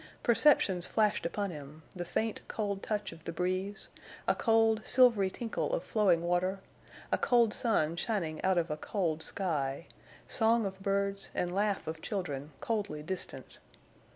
[0.23, 3.87] Perceptions flashed upon him, the faint, cold touch of the breeze,
[4.27, 6.59] a cold, silvery tinkle of flowing water,
[7.11, 9.85] a cold sun shining out of a cold sky,
[10.27, 13.59] song of birds and laugh of children, coldly distant.